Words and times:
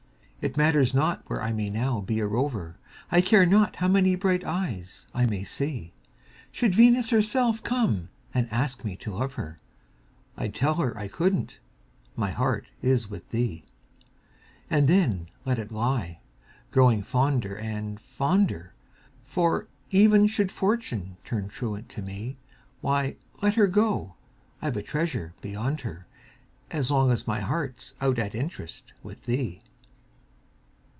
It 0.43 0.57
matters 0.57 0.91
not 0.95 1.21
where 1.27 1.39
I 1.39 1.53
may 1.53 1.69
now 1.69 2.01
be 2.01 2.17
a 2.19 2.25
rover, 2.25 2.79
I 3.11 3.21
care 3.21 3.45
not 3.45 3.75
how 3.75 3.87
many 3.87 4.15
bright 4.15 4.43
eyes 4.43 5.05
I 5.13 5.27
may 5.27 5.43
see; 5.43 5.93
Should 6.51 6.73
Venus 6.73 7.11
herself 7.11 7.61
come 7.61 8.09
and 8.33 8.51
ask 8.51 8.83
me 8.83 8.95
to 8.95 9.13
love 9.13 9.35
her, 9.35 9.59
I'd 10.35 10.55
tell 10.55 10.73
her 10.73 10.97
I 10.97 11.09
couldn't 11.09 11.59
my 12.15 12.31
heart 12.31 12.65
is 12.81 13.07
with 13.07 13.29
thee. 13.29 13.65
And 14.67 14.87
there 14.87 15.19
let 15.45 15.59
it 15.59 15.71
lie, 15.71 16.17
growing 16.71 17.03
fonder 17.03 17.55
and, 17.55 17.99
fonder 17.99 18.73
For, 19.27 19.67
even 19.91 20.25
should 20.25 20.49
Fortune 20.51 21.17
turn 21.23 21.49
truant 21.49 21.87
to 21.89 22.01
me, 22.01 22.37
Why, 22.81 23.15
let 23.43 23.53
her 23.53 23.67
go 23.67 24.15
I've 24.59 24.75
a 24.75 24.81
treasure 24.81 25.35
beyond 25.39 25.81
her, 25.81 26.07
As 26.71 26.89
long 26.89 27.11
as 27.11 27.27
my 27.27 27.41
heart's 27.41 27.93
out 28.01 28.17
at 28.17 28.33
interest 28.33 28.93
With 29.03 29.25
thee! 29.25 29.59